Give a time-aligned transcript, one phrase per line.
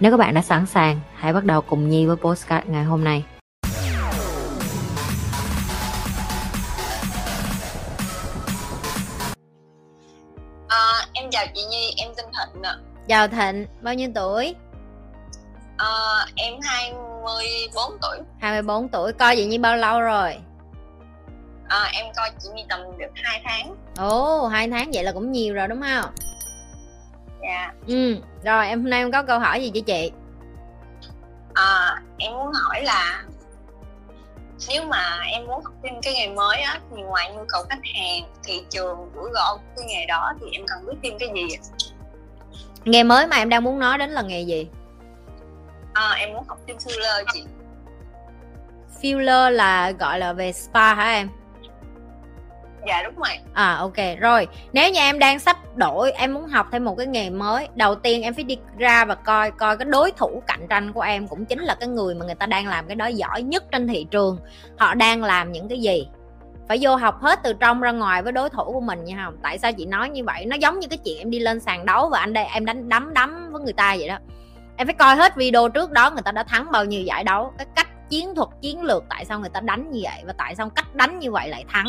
[0.00, 3.04] Nếu các bạn đã sẵn sàng, hãy bắt đầu cùng Nhi với postcard ngày hôm
[3.04, 3.24] nay.
[10.68, 12.76] À, em chào chị Nhi, em tên Thịnh ạ.
[13.08, 14.54] Chào Thịnh, bao nhiêu tuổi?
[15.76, 18.18] À, em 24 tuổi.
[18.40, 20.36] 24 tuổi, coi chị Nhi bao lâu rồi?
[21.68, 23.76] À, em coi chị Nhi tầm được 2 tháng.
[23.96, 26.10] Ồ, oh, 2 tháng vậy là cũng nhiều rồi đúng không?
[27.42, 27.72] Dạ.
[27.86, 30.12] Ừ, rồi em hôm nay em có câu hỏi gì cho chị?
[31.54, 33.24] À, em muốn hỏi là
[34.68, 37.78] nếu mà em muốn học thêm cái nghề mới á thì ngoài nhu cầu khách
[37.94, 41.28] hàng thị trường rủi ro của cái nghề đó thì em cần biết thêm cái
[41.34, 41.56] gì
[42.84, 44.68] nghề mới mà em đang muốn nói đến là nghề gì
[45.92, 47.44] à, em muốn học thêm filler chị
[49.02, 51.28] filler là gọi là về spa hả em
[52.86, 53.38] dạ đúng rồi.
[53.52, 53.96] À ok.
[54.20, 57.68] Rồi, nếu như em đang sắp đổi, em muốn học thêm một cái nghề mới,
[57.74, 61.00] đầu tiên em phải đi ra và coi coi cái đối thủ cạnh tranh của
[61.00, 63.64] em cũng chính là cái người mà người ta đang làm cái đó giỏi nhất
[63.72, 64.38] trên thị trường.
[64.78, 66.08] Họ đang làm những cái gì?
[66.68, 69.36] Phải vô học hết từ trong ra ngoài với đối thủ của mình nha không?
[69.42, 70.46] Tại sao chị nói như vậy?
[70.46, 72.88] Nó giống như cái chuyện em đi lên sàn đấu và anh đây, em đánh,
[72.88, 74.18] đấm đấm với người ta vậy đó.
[74.76, 77.52] Em phải coi hết video trước đó người ta đã thắng bao nhiêu giải đấu,
[77.58, 80.54] cái cách chiến thuật, chiến lược tại sao người ta đánh như vậy và tại
[80.54, 81.86] sao cách đánh như vậy lại thắng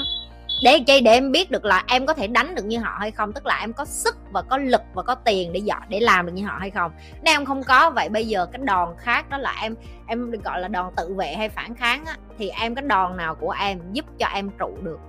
[0.63, 3.11] để chi để em biết được là em có thể đánh được như họ hay
[3.11, 5.99] không tức là em có sức và có lực và có tiền để dọn để
[5.99, 6.91] làm được như họ hay không.
[7.23, 9.75] Nếu em không có vậy bây giờ cái đòn khác đó là em
[10.07, 13.17] em được gọi là đòn tự vệ hay phản kháng á, thì em cái đòn
[13.17, 14.99] nào của em giúp cho em trụ được?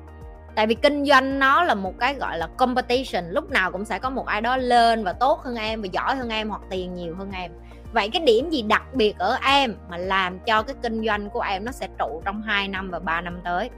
[0.54, 3.98] Tại vì kinh doanh nó là một cái gọi là competition lúc nào cũng sẽ
[3.98, 6.94] có một ai đó lên và tốt hơn em và giỏi hơn em hoặc tiền
[6.94, 7.52] nhiều hơn em.
[7.92, 11.40] Vậy cái điểm gì đặc biệt ở em mà làm cho cái kinh doanh của
[11.40, 13.70] em nó sẽ trụ trong 2 năm và 3 năm tới?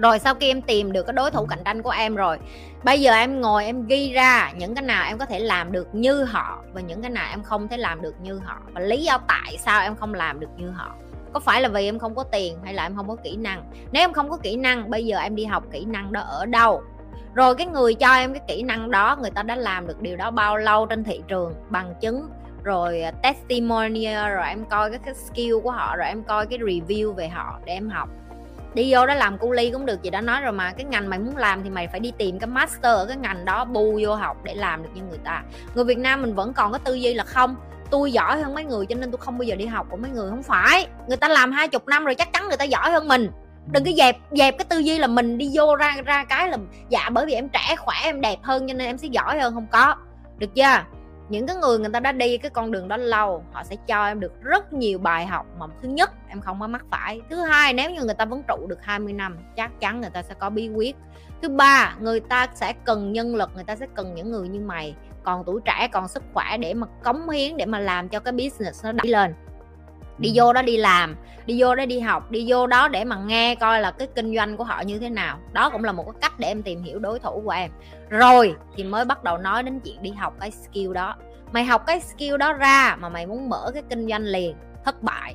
[0.00, 2.38] Rồi sau khi em tìm được cái đối thủ cạnh tranh của em rồi
[2.84, 5.94] bây giờ em ngồi em ghi ra những cái nào em có thể làm được
[5.94, 8.56] như họ và những cái nào em không thể làm được như họ.
[8.74, 10.94] Và lý do tại sao em không làm được như họ.
[11.32, 13.70] Có phải là vì em không có tiền hay là em không có kỹ năng?
[13.92, 16.46] Nếu em không có kỹ năng bây giờ em đi học kỹ năng đó ở
[16.46, 16.82] đâu?
[17.34, 20.16] Rồi cái người cho em cái kỹ năng đó người ta đã làm được điều
[20.16, 22.28] đó bao lâu trên thị trường bằng chứng
[22.62, 26.58] rồi à, testimonial rồi em coi cái, cái skill của họ rồi em coi cái
[26.58, 28.08] review về họ để em học
[28.74, 30.72] đi vô đó làm cu ly cũng được, chị đã nói rồi mà.
[30.72, 33.44] Cái ngành mày muốn làm thì mày phải đi tìm cái master ở cái ngành
[33.44, 35.42] đó bu vô học để làm được như người ta.
[35.74, 37.56] Người việt nam mình vẫn còn có tư duy là không,
[37.90, 40.10] tôi giỏi hơn mấy người cho nên tôi không bao giờ đi học của mấy
[40.10, 40.30] người.
[40.30, 43.08] Không phải, người ta làm hai chục năm rồi chắc chắn người ta giỏi hơn
[43.08, 43.30] mình.
[43.72, 46.56] Đừng cái dẹp dẹp cái tư duy là mình đi vô ra ra cái là
[46.88, 49.54] dạ bởi vì em trẻ khỏe, em đẹp hơn cho nên em sẽ giỏi hơn.
[49.54, 49.94] Không có.
[50.38, 50.84] Được chưa?
[51.30, 54.06] Những cái người người ta đã đi cái con đường đó lâu, họ sẽ cho
[54.06, 55.46] em được rất nhiều bài học.
[55.58, 57.20] Mà thứ nhất, em không có mắc phải.
[57.30, 60.22] Thứ hai, nếu như người ta vẫn trụ được 20 năm, chắc chắn người ta
[60.22, 60.96] sẽ có bí quyết.
[61.42, 64.60] Thứ ba, người ta sẽ cần nhân lực, người ta sẽ cần những người như
[64.60, 64.94] mày.
[65.22, 68.32] Còn tuổi trẻ, còn sức khỏe để mà cống hiến, để mà làm cho cái
[68.32, 69.34] business nó đi lên
[70.20, 71.16] đi vô đó đi làm,
[71.46, 74.36] đi vô đó đi học, đi vô đó để mà nghe coi là cái kinh
[74.36, 75.38] doanh của họ như thế nào.
[75.52, 77.70] Đó cũng là một cái cách để em tìm hiểu đối thủ của em.
[78.08, 81.16] Rồi thì mới bắt đầu nói đến chuyện đi học cái skill đó.
[81.52, 85.02] Mày học cái skill đó ra mà mày muốn mở cái kinh doanh liền, thất
[85.02, 85.34] bại.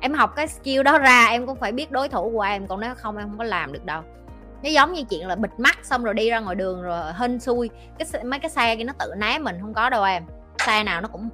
[0.00, 2.80] Em học cái skill đó ra, em cũng phải biết đối thủ của em, còn
[2.80, 4.02] nếu không em không có làm được đâu.
[4.62, 7.40] Nó giống như chuyện là bịt mắt xong rồi đi ra ngoài đường rồi hên
[7.40, 7.70] xui.
[7.98, 10.22] Cái mấy cái xe kia nó tự né mình, không có đâu em.
[10.66, 11.28] Xe nào nó cũng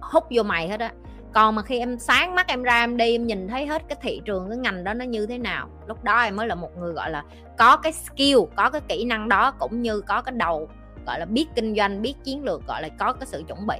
[0.00, 0.92] hút vô mày hết á
[1.34, 3.98] còn mà khi em sáng mắt em ra em đi em nhìn thấy hết cái
[4.02, 6.76] thị trường cái ngành đó nó như thế nào lúc đó em mới là một
[6.76, 7.22] người gọi là
[7.58, 10.68] có cái skill có cái kỹ năng đó cũng như có cái đầu
[11.06, 13.76] gọi là biết kinh doanh biết chiến lược gọi là có cái sự chuẩn bị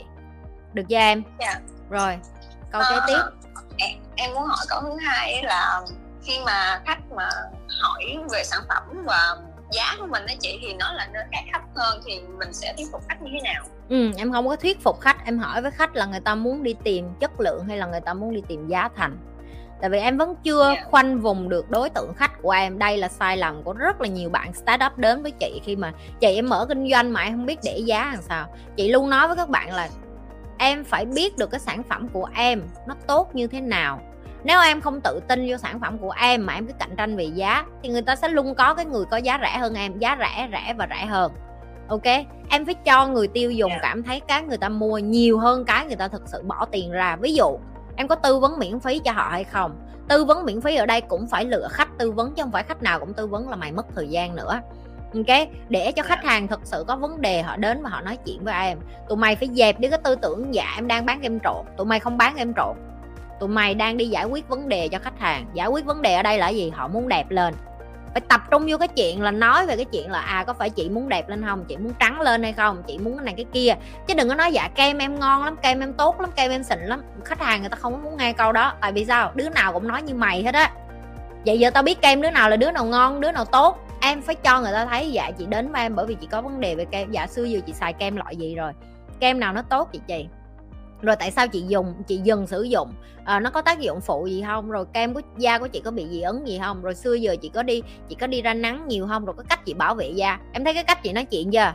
[0.73, 1.23] được chưa em.
[1.41, 1.61] Dạ.
[1.91, 2.19] rồi
[2.71, 5.81] câu kế uh, tiếp em, em muốn hỏi câu thứ hai là
[6.23, 7.29] khi mà khách mà
[7.83, 9.37] hỏi về sản phẩm và
[9.73, 12.75] giá của mình đó chị thì nó là nơi khác thấp hơn thì mình sẽ
[12.77, 15.63] thuyết phục khách như thế nào ừ em không có thuyết phục khách em hỏi
[15.63, 18.35] với khách là người ta muốn đi tìm chất lượng hay là người ta muốn
[18.35, 19.17] đi tìm giá thành
[19.81, 20.79] tại vì em vẫn chưa yeah.
[20.79, 20.91] Dạ.
[20.91, 24.09] khoanh vùng được đối tượng khách của em đây là sai lầm của rất là
[24.09, 27.33] nhiều bạn startup đến với chị khi mà chị em mở kinh doanh mà em
[27.33, 28.47] không biết để giá làm sao
[28.77, 29.89] chị luôn nói với các bạn là
[30.59, 34.01] em phải biết được cái sản phẩm của em nó tốt như thế nào
[34.45, 37.17] nếu em không tự tin vô sản phẩm của em mà em cứ cạnh tranh
[37.17, 39.99] về giá thì người ta sẽ luôn có cái người có giá rẻ hơn em
[39.99, 41.33] giá rẻ rẻ và rẻ hơn.
[41.89, 42.05] Ok?
[42.49, 45.87] Em phải cho người tiêu dùng cảm thấy cái người ta mua nhiều hơn cái
[45.87, 47.17] người ta thực sự bỏ tiền ra.
[47.17, 47.59] Ví dụ
[47.97, 49.77] em có tư vấn miễn phí cho họ hay không?
[50.09, 52.63] Tư vấn miễn phí ở đây cũng phải lựa khách tư vấn chứ không phải
[52.63, 54.61] khách nào cũng tư vấn là mày mất thời gian nữa.
[55.15, 55.49] Ok?
[55.69, 58.45] Để cho khách hàng thực sự có vấn đề họ đến và họ nói chuyện
[58.45, 58.79] với em.
[59.09, 61.67] Tụi mày phải dẹp đi cái tư tưởng dạ em đang bán em trộn.
[61.77, 62.77] Tụi mày không bán em trộn
[63.43, 65.47] tụi mày đang đi giải quyết vấn đề cho khách hàng.
[65.55, 66.71] Giải quyết vấn đề ở đây là gì?
[66.71, 67.55] Họ muốn đẹp lên.
[68.13, 70.71] Phải tập trung vô cái chuyện là nói về cái chuyện là à có phải
[70.71, 71.65] chị muốn đẹp lên không?
[71.69, 72.83] Chị muốn trắng lên hay không?
[72.87, 73.75] Chị muốn cái này cái kia.
[74.07, 76.63] Chứ đừng có nói dạ kem em ngon lắm, kem em tốt lắm, kem em
[76.63, 77.03] xịn lắm.
[77.25, 78.73] Khách hàng người ta không muốn nghe câu đó.
[78.81, 79.33] Tại vì sao?
[79.35, 80.73] Đứa nào cũng nói như mày hết á.
[81.47, 83.79] Vậy giờ tao biết kem đứa nào là đứa nào ngon, đứa nào tốt.
[84.01, 86.43] Em phải cho người ta thấy dạ chị đến với em bởi vì chị có
[86.43, 87.11] vấn đề về kem.
[87.11, 88.73] Dạ xưa giờ chị xài kem loại gì rồi?
[89.21, 90.27] Kem nào nó tốt chị chị?
[91.03, 92.93] Rồi tại sao chị dùng chị dừng sử dụng?
[93.25, 94.71] À, nó có tác dụng phụ gì không?
[94.71, 96.83] Rồi kem của da của chị có bị dị ứng gì không?
[96.83, 99.25] Rồi xưa giờ chị có đi chị có đi ra nắng nhiều không?
[99.25, 100.39] Rồi có cách chị bảo vệ da.
[100.53, 101.73] Em thấy cái cách chị nói chuyện chưa?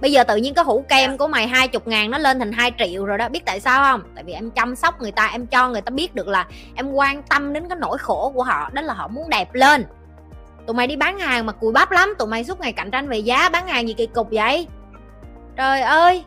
[0.00, 2.52] Bây giờ tự nhiên có hũ kem của mày hai chục ngàn nó lên thành
[2.52, 3.28] 2 triệu rồi đó.
[3.28, 4.02] Biết tại sao không?
[4.14, 6.92] Tại vì em chăm sóc người ta em cho người ta biết được là em
[6.92, 9.84] quan tâm đến cái nỗi khổ của họ đó là họ muốn đẹp lên.
[10.66, 12.14] Tụi mày đi bán hàng mà cùi bắp lắm.
[12.18, 14.66] Tụi mày suốt ngày cạnh tranh về giá bán hàng gì kỳ cục vậy?
[15.56, 16.24] Trời ơi!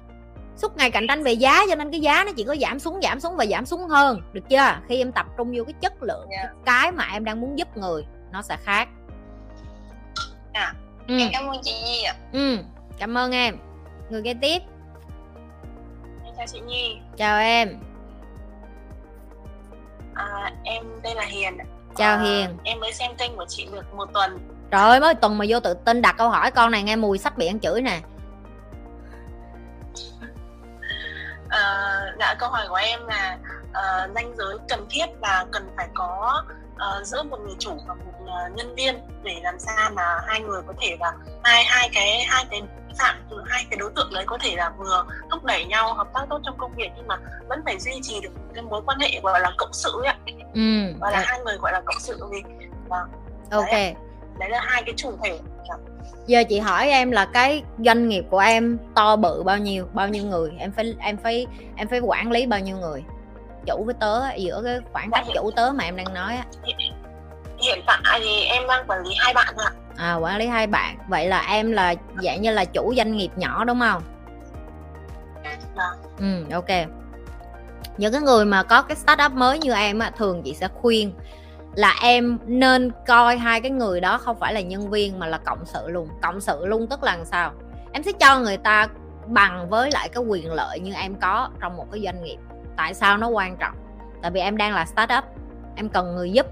[0.58, 3.00] Suốt ngày cạnh tranh về giá cho nên cái giá nó chỉ có giảm xuống
[3.04, 4.22] giảm xuống và giảm xuống hơn.
[4.34, 4.80] Được chưa?
[4.88, 6.46] Khi em tập trung vô cái chất lượng yeah.
[6.46, 6.62] Dạ.
[6.66, 8.88] cái mà em đang muốn giúp người nó sẽ khác.
[10.54, 10.74] À,
[11.08, 11.18] ừ.
[11.20, 12.16] em cảm ơn chị Nhi ạ.
[12.34, 12.58] Ừ
[13.04, 13.58] cảm ơn em.
[14.10, 14.62] Người kế tiếp.
[16.26, 16.98] Em chào chị Nhi.
[17.18, 17.80] Chào em.
[20.14, 21.58] À, em đây là Hiền
[21.96, 22.58] chào à, Hiền.
[22.64, 24.40] em mới xem kênh của chị được một tuần.
[24.72, 27.18] Trời ơi mới tuần mà vô tự tin đặt câu hỏi con này nghe mùi
[27.18, 28.00] sách bị ăn chửi nè
[31.64, 33.38] à, dạ câu hỏi của em là
[33.70, 36.44] uh, danh giới cần thiết là cần phải có
[36.74, 40.42] uh, giữa một người chủ và một uh, nhân viên để làm sao mà hai
[40.42, 41.14] người có thể là
[41.44, 42.62] hai hai cái hai cái
[43.00, 46.08] phạm từ hai cái đối tượng đấy có thể là vừa thúc đẩy nhau hợp
[46.14, 47.18] tác tốt trong công việc nhưng mà
[47.50, 50.14] vẫn phải duy trì được cái mối quan hệ gọi là cộng sự ấy
[50.54, 50.94] ừ.
[51.02, 52.44] gọi là hai người gọi là cộng sự vì
[52.90, 53.10] vâng.
[53.52, 53.72] Ok.
[53.72, 53.96] Đấy,
[54.40, 55.40] đấy là hai cái chủ thể
[56.28, 60.08] giờ chị hỏi em là cái doanh nghiệp của em to bự bao nhiêu bao
[60.08, 60.52] nhiêu người?
[60.58, 61.46] Em phải em phải
[61.76, 63.04] em phải quản lý bao nhiêu người?
[63.66, 66.46] Chủ với tớ giữa cái khoảng cách chủ tớ mà em đang nói á.
[67.58, 69.72] Hiện tại thì em đang quản lý hai bạn ạ.
[69.98, 70.98] À quản lý hai bạn.
[71.08, 74.04] Vậy là em là dạng như là chủ doanh nghiệp nhỏ đúng không?
[75.76, 75.98] Vâng.
[76.20, 76.90] ừ ok.
[77.98, 81.14] Những cái người mà có cái startup mới như em á thường chị sẽ khuyên
[81.76, 85.38] là em nên coi hai cái người đó không phải là nhân viên mà là
[85.38, 86.10] cộng sự luôn.
[86.22, 87.52] Cộng sự luôn tức là làm sao?
[87.92, 88.88] Em sẽ cho người ta
[89.28, 92.38] bằng với lại cái quyền lợi như em có trong một cái doanh nghiệp.
[92.76, 93.76] Tại sao nó quan trọng?
[94.22, 95.24] Tại vì em đang là startup,
[95.76, 96.46] em cần người giúp.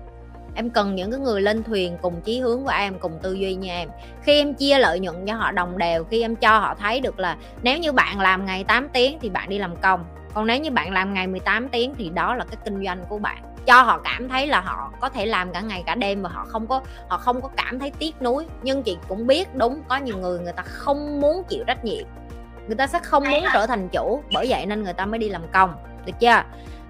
[0.55, 3.55] Em cần những cái người lên thuyền cùng chí hướng của em, cùng tư duy
[3.55, 3.89] như em.
[4.21, 7.19] Khi em chia lợi nhuận cho họ đồng đều, khi em cho họ thấy được
[7.19, 10.05] là nếu như bạn làm ngày 8 tiếng thì bạn đi làm công.
[10.33, 13.17] Còn nếu như bạn làm ngày 18 tiếng thì đó là cái kinh doanh của
[13.17, 16.29] bạn cho họ cảm thấy là họ có thể làm cả ngày cả đêm và
[16.29, 18.45] họ không có họ không có cảm thấy tiếc nuối.
[18.63, 22.05] Nhưng chị cũng biết đúng có nhiều người người ta không muốn chịu trách nhiệm.
[22.67, 25.29] Người ta sẽ không muốn trở thành chủ bởi vậy nên người ta mới đi
[25.29, 25.75] làm công
[26.05, 26.43] được chưa?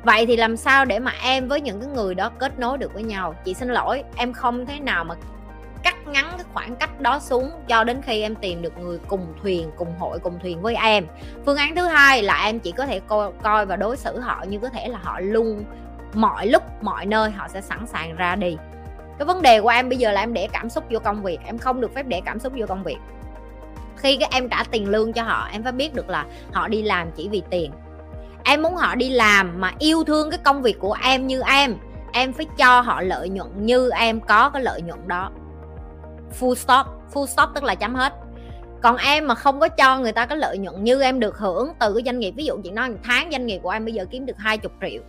[0.03, 2.93] Vậy thì làm sao để mà em với những cái người đó kết nối được
[2.93, 3.35] với nhau?
[3.45, 5.15] Chị xin lỗi em không thể nào mà
[5.83, 9.33] cắt ngắn cái khoảng cách đó xuống cho đến khi em tìm được người cùng
[9.41, 11.07] thuyền cùng hội cùng thuyền với em.
[11.45, 14.43] Phương án thứ hai là em chỉ có thể coi, coi và đối xử họ
[14.47, 15.63] như có thể là họ luôn
[16.13, 18.57] mọi lúc, mọi nơi họ sẽ sẵn sàng ra đi.
[19.17, 21.39] Cái vấn đề của em bây giờ là em để cảm xúc vô công việc,
[21.45, 22.97] em không được phép để cảm xúc vô công việc.
[23.97, 26.81] Khi cái em trả tiền lương cho họ, em phải biết được là họ đi
[26.81, 27.71] làm chỉ vì tiền.
[28.43, 31.75] Em muốn họ đi làm mà yêu thương cái công việc của em như em
[32.13, 35.31] em phải cho họ lợi nhuận như em có cái lợi nhuận đó.
[36.39, 38.13] Full stop full stop tức là chấm hết.
[38.81, 41.73] Còn em mà không có cho người ta cái lợi nhuận như em được hưởng
[41.79, 44.05] từ cái doanh nghiệp, ví dụ chị nói tháng doanh nghiệp của em bây giờ
[44.11, 45.01] kiếm được 20 triệu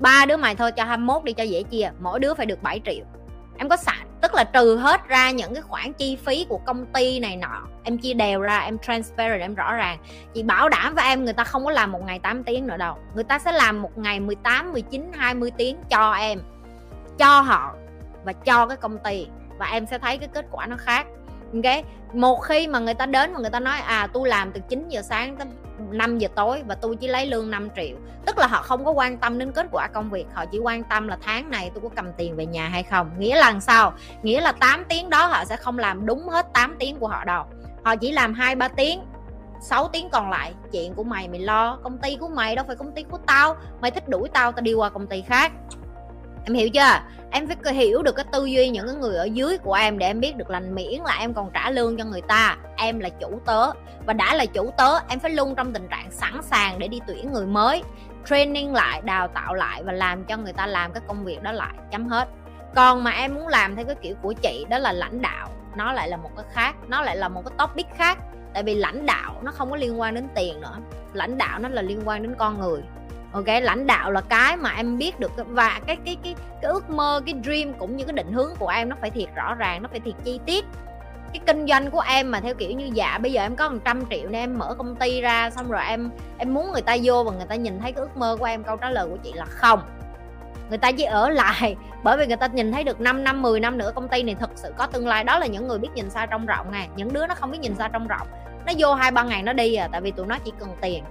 [0.00, 2.80] ba đứa mày thôi, cho 21 đi cho dễ chia, mỗi đứa phải được 7
[2.84, 3.04] triệu.
[3.58, 6.86] Em có sẵn tức là trừ hết ra những cái khoản chi phí của công
[6.86, 9.98] ty này nọ, em chia đều ra, em transparent em rõ ràng.
[10.34, 12.76] Chị bảo đảm với em người ta không có làm một ngày 8 tiếng nữa
[12.76, 12.96] đâu.
[13.14, 16.38] Người ta sẽ làm một ngày 18 19 20 tiếng cho em,
[17.18, 17.74] cho họ
[18.24, 19.26] và cho cái công ty.
[19.58, 21.06] Và em sẽ thấy cái kết quả nó khác
[21.54, 21.84] ok
[22.14, 24.88] một khi mà người ta đến mà người ta nói à tôi làm từ 9
[24.88, 25.46] giờ sáng tới
[25.90, 27.96] 5 giờ tối và tôi chỉ lấy lương 5 triệu.
[28.26, 30.84] Tức là họ không có quan tâm đến kết quả công việc, họ chỉ quan
[30.84, 33.10] tâm là tháng này tôi có cầm tiền về nhà hay không.
[33.18, 33.92] Nghĩa là sao?
[34.22, 37.24] Nghĩa là 8 tiếng đó họ sẽ không làm đúng hết 8 tiếng của họ
[37.24, 37.44] đâu.
[37.84, 39.00] Họ chỉ làm hai, ba tiếng
[39.60, 42.76] 6 tiếng còn lại, chuyện của mày mày lo, công ty của mày đâu phải
[42.76, 43.56] công ty của tao.
[43.80, 45.52] Mày thích đuổi tao tao đi qua công ty khác
[46.44, 47.00] em hiểu chưa?
[47.30, 50.06] Em phải hiểu được cái tư duy những cái người ở dưới của em để
[50.06, 52.56] em biết được là miễn là em còn trả lương cho người ta.
[52.76, 53.70] Em là chủ tớ.
[54.06, 57.00] Và đã là chủ tớ, em phải luôn trong tình trạng sẵn sàng để đi
[57.06, 57.82] tuyển người mới,
[58.26, 61.52] training lại, đào tạo lại và làm cho người ta làm cái công việc đó
[61.52, 62.28] lại, chấm hết.
[62.74, 65.48] Còn mà em muốn làm theo cái kiểu của chị, đó là lãnh đạo.
[65.76, 68.18] Nó lại là một cái khác, nó lại là một cái topic khác.
[68.54, 70.76] Tại vì lãnh đạo nó không có liên quan đến tiền nữa.
[71.12, 72.82] Lãnh đạo nó là liên quan đến con người
[73.34, 75.32] ok, lãnh đạo là cái mà em biết được.
[75.36, 78.68] Và cái cái cái cái ước mơ, cái dream cũng như cái định hướng của
[78.68, 80.64] em nó phải thiệt rõ ràng, nó phải thiệt chi tiết.
[81.32, 84.04] Cái kinh doanh của em mà theo kiểu như dạ bây giờ em có 100
[84.10, 87.24] triệu nên em mở công ty ra, xong rồi em em muốn người ta vô
[87.24, 89.32] và người ta nhìn thấy cái ước mơ của em, câu trả lời của chị
[89.32, 89.80] là không.
[90.68, 93.60] Người ta chỉ ở lại bởi vì người ta nhìn thấy được 5 năm 10
[93.60, 95.24] năm nữa công ty này thực sự có tương lai.
[95.24, 97.60] Đó là những người biết nhìn xa trong rộng nè những đứa nó không biết
[97.60, 98.28] nhìn xa trong rộng.
[98.66, 101.04] Nó vô hai, ba ngày nó đi à tại vì tụi nó chỉ cần tiền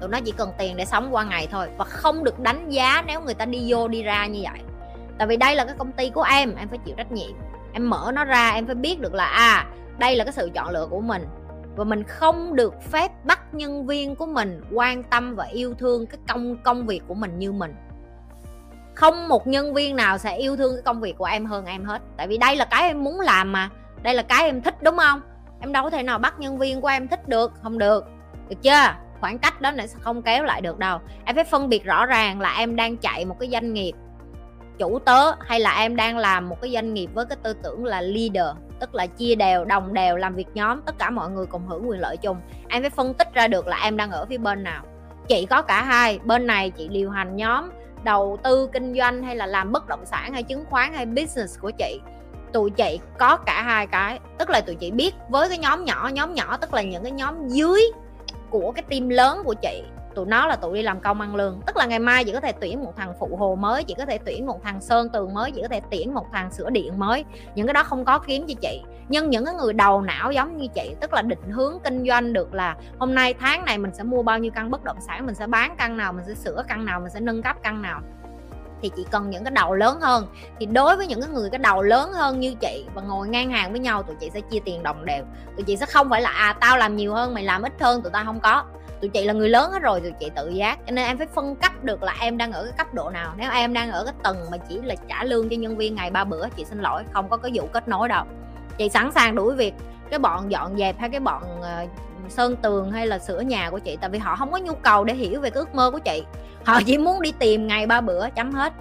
[0.00, 3.04] tụi nó chỉ cần tiền để sống qua ngày thôi và không được đánh giá
[3.06, 4.62] nếu người ta đi vô đi ra như vậy.
[5.18, 7.30] Tại vì đây là cái công ty của em em phải chịu trách nhiệm.
[7.72, 9.66] Em mở nó ra, em phải biết được là à
[9.98, 11.26] đây là cái sự chọn lựa của mình.
[11.76, 16.06] Và mình không được phép bắt nhân viên của mình quan tâm và yêu thương
[16.06, 17.74] cái công công việc của mình như mình.
[18.94, 21.84] Không một nhân viên nào sẽ yêu thương cái công việc của em hơn em
[21.84, 22.02] hết.
[22.16, 23.70] Tại vì đây là cái em muốn làm mà.
[24.02, 25.20] Đây là cái em thích, đúng không?
[25.60, 28.04] Em đâu có thể nào bắt nhân viên của em thích được, không được.
[28.48, 28.94] Được chưa?
[29.20, 30.98] Khoảng cách đó này sẽ không kéo lại được đâu.
[31.24, 33.92] Em phải phân biệt rõ ràng là em đang chạy một cái doanh nghiệp
[34.80, 37.84] chủ tớ hay là em đang làm một cái doanh nghiệp với cái tư tưởng
[37.84, 41.46] là leader, tức là chia đều, đồng đều, làm việc nhóm, tất cả mọi người
[41.46, 42.36] cùng hưởng quyền lợi chung.
[42.68, 44.84] Em phải phân tích ra được là em đang ở phía bên nào.
[45.28, 47.70] Chị có cả hai, bên này chị điều hành nhóm,
[48.04, 51.60] đầu tư kinh doanh hay là làm bất động sản hay chứng khoán hay business
[51.60, 52.00] của chị.
[52.52, 56.10] Tụi chị có cả hai cái, tức là tụi chị biết với cái nhóm nhỏ
[56.12, 57.80] nhóm nhỏ tức là những cái nhóm dưới
[58.50, 59.82] của cái team lớn của chị,
[60.14, 61.60] tụi nó là tụi đi làm công ăn lương.
[61.66, 64.06] Tức là ngày mai chị có thể tuyển một thằng phụ hồ mới, chị có
[64.06, 66.98] thể tuyển một thằng sơn tường mới, chị có thể tuyển một thằng sửa điện
[66.98, 67.24] mới.
[67.54, 68.82] Những cái đó không có kiếm cho chị.
[69.08, 72.32] Nhưng những cái người đầu não giống như chị, tức là định hướng kinh doanh
[72.32, 75.26] được là hôm nay tháng này mình sẽ mua bao nhiêu căn bất động sản,
[75.26, 77.82] mình sẽ bán căn nào, mình sẽ sửa căn nào, mình sẽ nâng cấp căn
[77.82, 78.00] nào
[78.82, 80.26] thì chị cần những cái đầu lớn hơn.
[80.58, 83.50] Thì đối với những cái người cái đầu lớn hơn như chị và ngồi ngang
[83.50, 85.24] hàng với nhau tụi chị sẽ chia tiền đồng đều.
[85.56, 88.02] Tụi chị sẽ không phải là à tao làm nhiều hơn mày làm ít hơn
[88.02, 88.64] tụi tao không có.
[89.00, 90.78] Tụi chị là người lớn hết rồi tụi chị tự giác.
[90.86, 93.34] Cho nên em phải phân cấp được là em đang ở cái cấp độ nào.
[93.36, 96.10] Nếu em đang ở cái tầng mà chỉ là trả lương cho nhân viên ngày
[96.10, 98.24] ba bữa chị xin lỗi không có cái vụ kết nối đâu.
[98.78, 99.74] Chị sẵn sàng đuổi việc.
[100.10, 101.90] Cái bọn dọn dẹp hay cái bọn uh,
[102.28, 105.04] sơn tường hay là sửa nhà của chị tại vì họ không có nhu cầu
[105.04, 106.24] để hiểu về cái ước mơ của chị
[106.64, 108.72] họ chỉ muốn đi tìm ngày ba bữa chấm hết.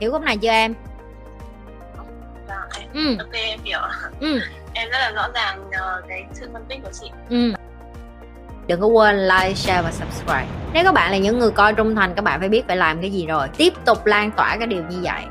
[0.00, 0.74] Hiểu khúc này chưa em?
[2.48, 3.16] Dạ, ừ.
[3.18, 3.78] ok em hiểu.
[4.20, 4.40] Ừ.
[4.74, 7.10] em rất là rõ ràng uh, cái sự phân tích của chị.
[7.30, 7.52] Ừ.
[8.66, 10.46] Đừng có quên like share và subscribe.
[10.72, 13.00] Nếu các bạn là những người coi trung thành các bạn phải biết phải làm
[13.00, 13.48] cái gì rồi.
[13.56, 15.22] Tiếp tục lan tỏa cái điều như vậy